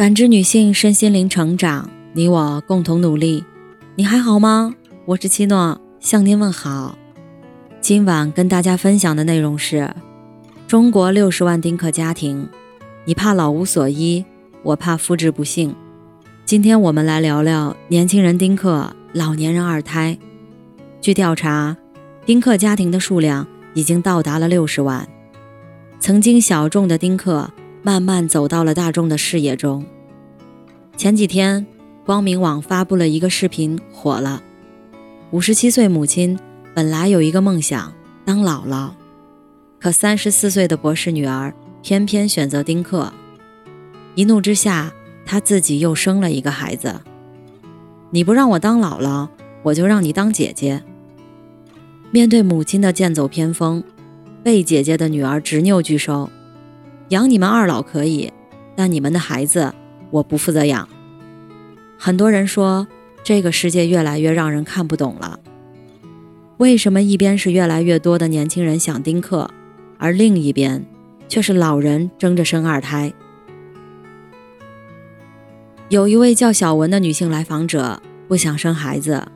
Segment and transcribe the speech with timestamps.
[0.00, 3.44] 感知女性身心灵成长，你我共同努力。
[3.96, 4.74] 你还好吗？
[5.04, 6.96] 我是七诺，向您问好。
[7.82, 9.94] 今晚跟大家分享的内容是：
[10.66, 12.48] 中国六十万丁克家庭，
[13.04, 14.24] 你怕老无所依，
[14.62, 15.76] 我怕肤质不幸。
[16.46, 20.18] 今天我们来聊聊年轻人丁克，老年人二胎。
[21.02, 21.76] 据调查，
[22.24, 25.06] 丁克家庭的数量已经到达了六十万。
[25.98, 27.50] 曾经小众的丁克。
[27.82, 29.84] 慢慢走到了大众的视野中。
[30.96, 31.66] 前几天，
[32.04, 34.42] 光明网发布了一个视频，火了。
[35.30, 36.38] 五十七岁母亲
[36.74, 37.92] 本来有一个梦想，
[38.24, 38.90] 当姥姥，
[39.78, 43.12] 可三十四岁的博士女儿偏偏选择丁克。
[44.14, 44.92] 一怒之下，
[45.24, 47.00] 她自己又生了一个孩子。
[48.10, 49.28] 你不让我当姥姥，
[49.62, 50.82] 我就让你当姐姐。
[52.10, 53.82] 面对母亲的剑走偏锋，
[54.42, 56.28] 被姐姐的女儿执拗拒收。
[57.10, 58.32] 养你们二老可以，
[58.76, 59.74] 但你们的孩子
[60.12, 60.88] 我不负责养。
[61.98, 62.86] 很多人说
[63.24, 65.40] 这个世界越来越让人看不懂了，
[66.58, 69.50] 为什么一边是越来越多的年轻人想丁克，
[69.98, 70.86] 而另一边
[71.28, 73.12] 却是老人争着生二胎？
[75.88, 79.26] 有一位叫小文的女性来访者不想生孩子，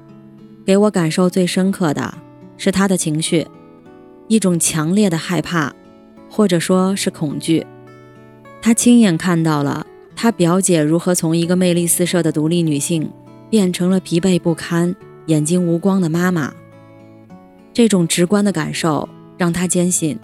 [0.64, 2.14] 给我感受最深刻的
[2.56, 3.48] 是她的情绪，
[4.28, 5.74] 一种强烈的害怕。
[6.36, 7.64] 或者说是恐惧，
[8.60, 13.08] 他亲眼看到了他表姐如何从一个魅力四射的独立女性，
[13.48, 16.52] 变成了疲惫不堪、眼睛无光的妈妈。
[17.72, 20.18] 这种直观的感受让他坚信，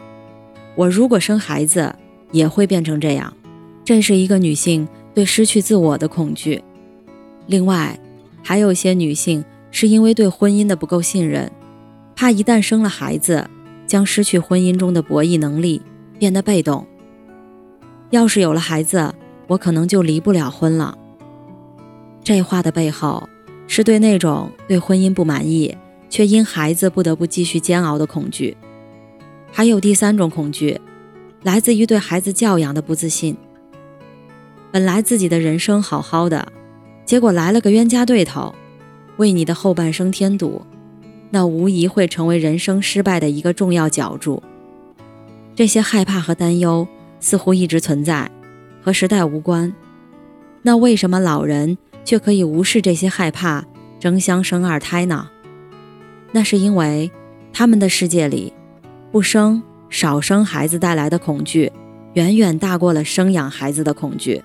[0.74, 1.94] 我如果生孩子
[2.32, 3.32] 也会变成这样。
[3.84, 6.60] 这是一个女性对失去自我的恐惧。
[7.46, 7.96] 另外，
[8.42, 11.48] 还有一些女性是因为对婚姻的不够信任，
[12.16, 13.48] 怕一旦生了孩子，
[13.86, 15.80] 将失去婚姻中的博弈能力。
[16.20, 16.86] 变得被动。
[18.10, 19.14] 要是有了孩子，
[19.46, 20.96] 我可能就离不了婚了。
[22.22, 23.26] 这话的背后，
[23.66, 25.74] 是对那种对婚姻不满意，
[26.10, 28.54] 却因孩子不得不继续煎熬的恐惧。
[29.50, 30.78] 还有第三种恐惧，
[31.42, 33.34] 来自于对孩子教养的不自信。
[34.70, 36.52] 本来自己的人生好好的，
[37.06, 38.54] 结果来了个冤家对头，
[39.16, 40.60] 为你的后半生添堵，
[41.30, 44.42] 那无疑会成为人生失败的一个重要角注。
[45.60, 46.88] 这些害怕和担忧
[47.18, 48.30] 似乎一直存在，
[48.80, 49.70] 和时代无关。
[50.62, 53.66] 那为什么老人却可以无视这些害怕，
[53.98, 55.28] 争相生二胎呢？
[56.32, 57.10] 那是因为
[57.52, 58.54] 他们的世界里，
[59.12, 61.70] 不生、少生孩子带来的恐惧，
[62.14, 64.42] 远远大过了生养孩子的恐惧。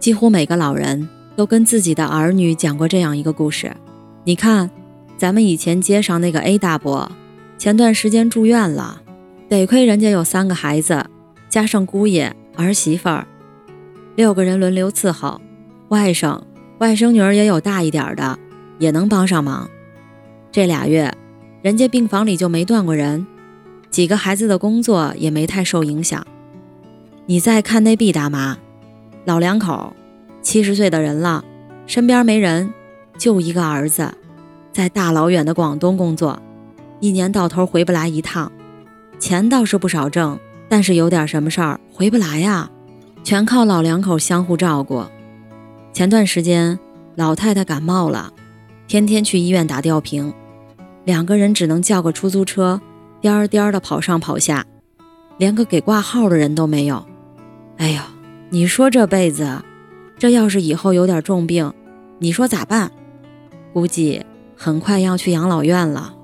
[0.00, 3.76] 几乎每个老人都跟自己的儿女讲过这样一个故事：
[4.24, 4.68] 你看，
[5.16, 7.08] 咱们以前街上那个 A 大伯。
[7.58, 9.02] 前段时间住院了，
[9.48, 11.04] 得亏人家有三个孩子，
[11.48, 13.26] 加上姑爷儿媳妇儿，
[14.14, 15.40] 六个人轮流伺候。
[15.88, 16.40] 外甥、
[16.78, 18.38] 外甥女儿也有大一点的，
[18.78, 19.68] 也能帮上忙。
[20.52, 21.12] 这俩月，
[21.60, 23.26] 人家病房里就没断过人，
[23.90, 26.24] 几个孩子的工作也没太受影响。
[27.26, 28.56] 你再看那毕大妈，
[29.24, 29.94] 老两口，
[30.42, 31.44] 七十岁的人了，
[31.86, 32.72] 身边没人，
[33.18, 34.14] 就一个儿子，
[34.72, 36.40] 在大老远的广东工作。
[37.00, 38.50] 一年到头回不来一趟，
[39.18, 40.38] 钱倒是不少挣，
[40.68, 42.70] 但是有点什么事儿回不来呀，
[43.22, 45.04] 全靠老两口相互照顾。
[45.92, 46.78] 前段时间
[47.14, 48.32] 老太太感冒了，
[48.86, 50.32] 天天去医院打吊瓶，
[51.04, 52.80] 两个人只能叫个出租车，
[53.20, 54.66] 颠儿颠儿的跑上跑下，
[55.36, 57.06] 连个给挂号的人都没有。
[57.76, 58.00] 哎呦，
[58.50, 59.62] 你说这辈子，
[60.18, 61.72] 这要是以后有点重病，
[62.18, 62.90] 你说咋办？
[63.72, 64.24] 估计
[64.56, 66.14] 很快要去养老院了。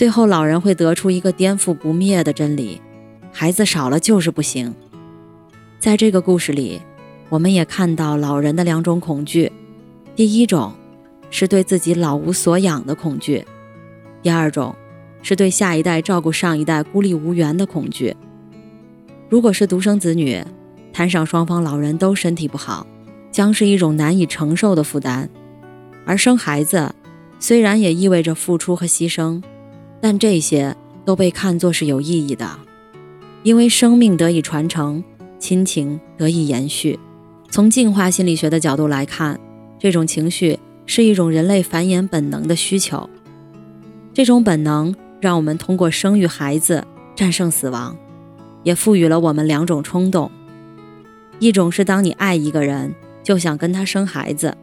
[0.00, 2.80] 最后，老人会得出一个颠覆不灭的真理：
[3.30, 4.74] 孩子少了就是不行。
[5.78, 6.80] 在这个故事里，
[7.28, 9.52] 我们也看到老人的两种恐惧：
[10.16, 10.72] 第一种
[11.28, 13.44] 是对自己老无所养的恐惧；
[14.22, 14.74] 第二种
[15.20, 18.16] 是对下一代照顾上一代孤立无援的恐惧。
[19.28, 20.42] 如果是独生子女，
[20.94, 22.86] 摊上双方老人都身体不好，
[23.30, 25.28] 将是一种难以承受的负担；
[26.06, 26.90] 而生孩子，
[27.38, 29.42] 虽然也意味着付出和牺牲。
[30.00, 30.74] 但这些
[31.04, 32.58] 都被看作是有意义的，
[33.42, 35.04] 因为生命得以传承，
[35.38, 36.98] 亲情得以延续。
[37.50, 39.38] 从进化心理学的角度来看，
[39.78, 43.10] 这种情绪是一种人类繁衍本能的需求。
[44.14, 47.96] 这种本能让我们通过生育孩子战胜死亡，
[48.62, 50.30] 也赋予了我们两种冲动：
[51.38, 54.56] 一种是当你爱一个人，就想跟他生孩子。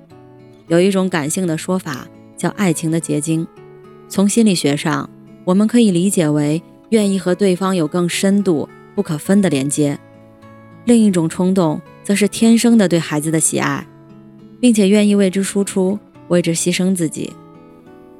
[0.67, 3.47] 有一种感性的说法叫“爱情的结晶”，
[4.09, 5.09] 从心理学上。
[5.47, 9.97] 我们可以理解为愿意和对方有更深度、不可分的连接。
[10.83, 13.87] 另一种冲动则是天生的对孩子的喜爱，
[14.59, 15.97] 并且愿意为之输出，
[16.27, 17.31] 为之牺牲自己。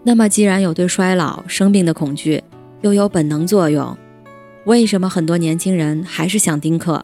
[0.04, 2.42] 那么，既然有对衰老、生病的恐惧，
[2.80, 3.98] 又有本能作用，
[4.64, 7.04] 为什么很多年轻人还是想丁克？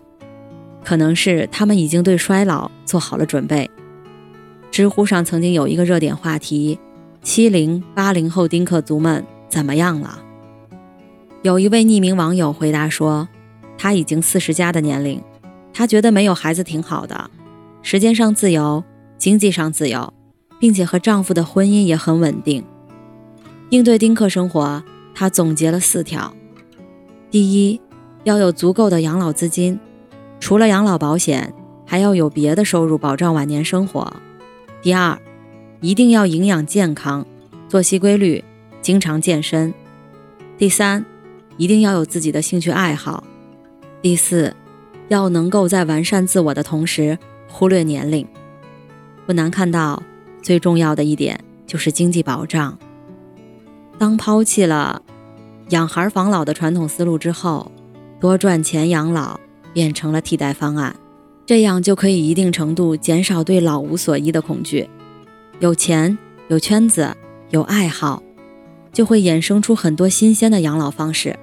[0.85, 3.69] 可能是他们已经对衰老做好了准备。
[4.71, 6.79] 知乎上曾经有一个热点话题：
[7.21, 10.17] 七零八零后丁克族们怎么样了？
[11.43, 13.29] 有一位匿名网友回答说，
[13.77, 15.21] 他已经四十加的年龄，
[15.71, 17.29] 他觉得没有孩子挺好的，
[17.83, 18.83] 时间上自由，
[19.19, 20.11] 经济上自由，
[20.59, 22.63] 并且和丈夫的婚姻也很稳定。
[23.69, 24.83] 应对丁克生活，
[25.13, 26.33] 他总结了四条：
[27.29, 27.79] 第一，
[28.23, 29.79] 要有足够的养老资金。
[30.39, 31.53] 除了养老保险，
[31.85, 34.11] 还要有别的收入保障晚年生活。
[34.81, 35.15] 第二，
[35.79, 37.23] 一定要营养健康，
[37.69, 38.43] 作息规律，
[38.83, 39.73] 经常健身。
[40.59, 41.03] 第三，
[41.57, 43.23] 一定要有自己的兴趣爱好。
[43.99, 44.55] 第四，
[45.07, 48.27] 要能够在完善自我的同时忽略年龄。
[49.25, 50.03] 不难看到，
[50.43, 52.77] 最重要的一点就是经济保障。
[53.97, 55.01] 当抛弃了
[55.69, 57.71] 养孩防老的传统思路之后，
[58.19, 59.39] 多赚钱养老。
[59.73, 60.95] 变成了替代方案，
[61.47, 64.87] 这样就可以一定程度减少对老无所依的恐惧。
[65.59, 66.15] 有钱、
[66.47, 67.11] 有圈子、
[67.49, 68.21] 有爱好，
[68.93, 71.37] 就会衍生出很多新鲜的养老方式。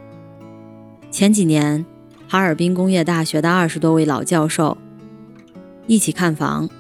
[1.11, 1.85] 前几年，
[2.29, 4.79] 哈尔滨工业大学的二十多位老教授
[5.87, 6.71] 一起看房，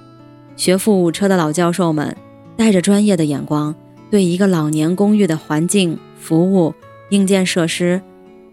[0.57, 2.17] 学富五车的老教授们
[2.57, 3.75] 带着专业的眼光，
[4.11, 6.73] 对一个老年公寓的环境、服务、
[7.09, 8.01] 硬件设施、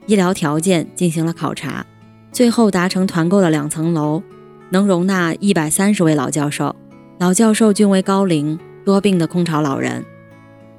[0.08, 1.86] 医疗条件进行了考察。
[2.32, 4.24] 最后达成团购的两层楼，
[4.70, 6.76] 能容纳一百三十位老教授。
[7.20, 10.04] 老教授均为高龄多病的空巢老人，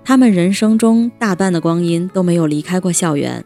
[0.09, 3.45] 他们人生中大半的光阴都没有离开过校园，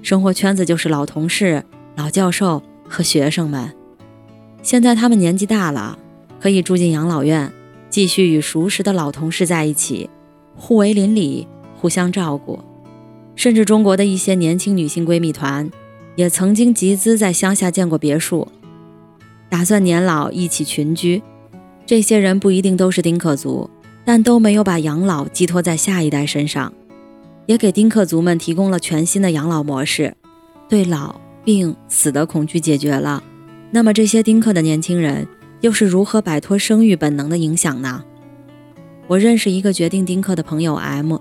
[0.00, 1.64] 生活圈子就是老同事、
[1.96, 3.74] 老教授和学生们。
[4.62, 5.98] 现在他们年纪大了，
[6.38, 7.52] 可以住进养老院，
[7.90, 10.08] 继续与熟识的老同事在一起，
[10.54, 11.48] 互为邻里，
[11.80, 12.60] 互相照顾。
[13.34, 15.68] 甚至中国的一些年轻女性闺蜜团。
[16.14, 18.46] 也曾经集资在乡下建过别墅，
[19.48, 21.20] 打算年老一起群居。
[21.84, 23.68] 这些人不一定都是丁克族，
[24.08, 26.72] 但都没有把养老寄托在下一代身上，
[27.44, 30.16] 也给丁克族们提供了全新的养老模式。
[30.66, 33.22] 对老、病、死的恐惧解决了，
[33.70, 35.28] 那么这些丁克的年轻人
[35.60, 38.02] 又是如何摆脱生育本能的影响呢？
[39.08, 41.18] 我认识一个决定丁克的朋友 M，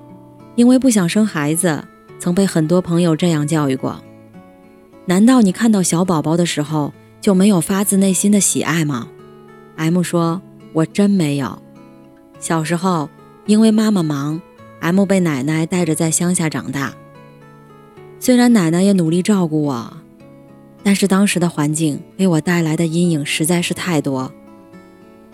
[0.55, 1.83] 因为不想生孩子，
[2.19, 4.01] 曾被很多朋友这样教育过。
[5.07, 9.09] 难道你看到小宝宝的时候就没有发自内心的喜爱吗
[9.75, 10.41] ？M 说
[10.71, 11.61] ：“我真没有。
[12.39, 13.09] 小时候
[13.45, 14.41] 因为妈妈忙
[14.79, 16.93] ，M 被奶奶带着在乡下长大。
[18.19, 19.97] 虽然奶奶也努力照顾我，
[20.83, 24.31] 但是当时的环境给我带来的阴影实在是太多。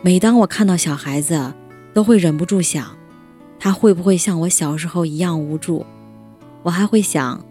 [0.02, 1.54] 每当我看到小孩子，
[1.94, 2.96] 都会忍不住想，
[3.60, 5.86] 他会不会像我小时候一样无助？
[6.64, 7.44] 我还会想，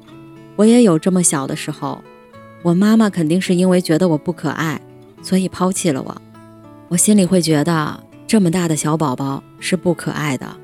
[0.56, 2.02] 我也有这么小的时候。”
[2.62, 4.80] 我妈妈肯定是因为觉得我不可爱，
[5.20, 6.22] 所以抛弃了我。
[6.86, 10.56] 我心里会觉得这么大的小宝宝是不可爱的。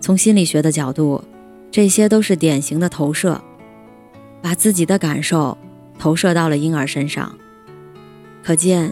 [0.00, 1.22] 从心理学的角度，
[1.70, 3.38] 这些都是典型的投射，
[4.40, 5.58] 把自己的感受
[5.98, 7.34] 投射到了婴儿身上。
[8.42, 8.90] 可见，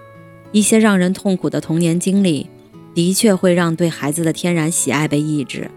[0.53, 2.51] 一些让人痛苦的童年经历，
[2.93, 5.71] 的确会让对孩子的天然喜爱被抑制。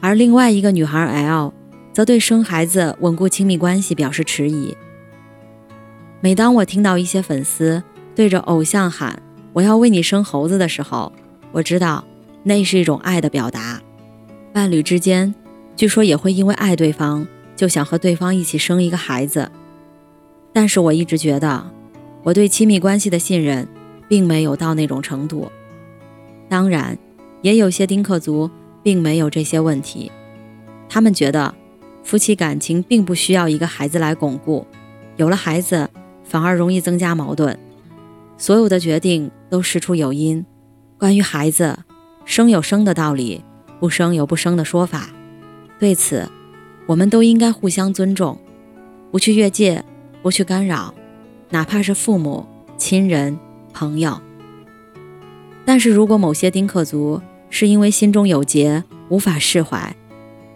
[0.00, 1.52] 而另外一个女孩 L，
[1.92, 4.76] 则对生孩子、稳固亲密关系表示迟疑。
[6.20, 7.82] 每当我听到一些粉丝
[8.14, 9.20] 对着偶像喊
[9.52, 11.12] “我要为你生猴子”的时候，
[11.52, 12.04] 我知道
[12.42, 13.80] 那是一种爱的表达。
[14.52, 15.34] 伴侣之间，
[15.76, 17.26] 据说也会因为爱对方，
[17.56, 19.50] 就想和对方一起生一个孩子。
[20.52, 21.70] 但是我一直觉得，
[22.22, 23.66] 我对亲密关系的信任，
[24.08, 25.50] 并没有到那种程度。
[26.48, 26.98] 当然，
[27.42, 28.50] 也有些丁克族
[28.82, 30.10] 并没有这些问题，
[30.88, 31.54] 他们觉得
[32.02, 34.66] 夫妻感情并不需要一个孩子来巩固，
[35.16, 35.88] 有了孩子。
[36.22, 37.58] 反而容易增加矛盾。
[38.40, 40.46] 所有的决定都事出有因。
[40.98, 41.78] 关于孩子，
[42.24, 43.44] 生有生的道理，
[43.78, 45.10] 不生有不生的说法。
[45.78, 46.26] 对此，
[46.86, 48.40] 我们都应该互相尊重，
[49.12, 49.84] 不去越界，
[50.22, 50.94] 不去干扰，
[51.50, 52.46] 哪怕是父母、
[52.78, 53.38] 亲人、
[53.74, 54.18] 朋友。
[55.66, 57.20] 但是如果某些丁克族
[57.50, 59.94] 是因为心中有结，无法释怀，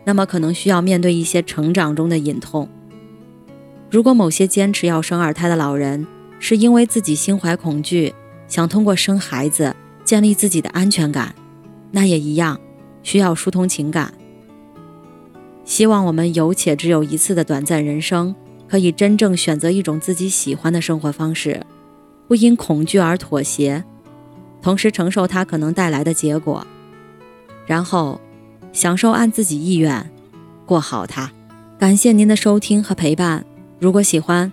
[0.04, 2.66] 那么可能需要面对一些成长中的隐痛。
[3.90, 6.06] 如果某些坚持要生二胎的老人
[6.46, 8.14] 是因为自己心怀恐惧，
[8.48, 9.74] 想通过生孩子
[10.04, 11.34] 建立自己的安全感，
[11.90, 12.60] 那也一样
[13.02, 14.12] 需要疏通情感。
[15.64, 18.34] 希望我们有且只有一次的短暂人生，
[18.68, 21.64] 可以真正选择一种自己喜欢的生活方式，
[22.28, 23.82] 不因恐惧而妥协，
[24.60, 26.66] 同时承受它可能带来的结果，
[27.64, 28.20] 然后
[28.70, 30.10] 享受按自己意愿
[30.66, 31.32] 过好它。
[31.78, 33.46] 感谢您的收听和陪伴。
[33.78, 34.52] 如果喜欢，